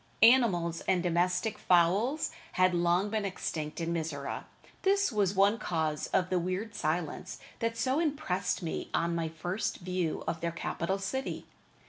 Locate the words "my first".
9.13-9.77